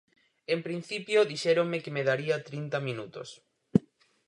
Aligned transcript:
En 0.53 0.59
principio 0.67 1.27
dixéronme 1.31 1.81
que 1.83 1.93
me 1.95 2.05
daría 2.09 2.43
trinta 2.47 2.77
minutos. 2.87 3.29